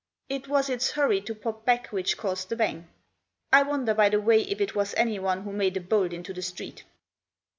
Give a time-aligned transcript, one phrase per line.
[0.29, 2.87] It was its hurry to pop back which caused the bang.
[3.53, 6.41] I wonder, by the way, if it was anyone who made a bolt into the
[6.41, 6.83] street."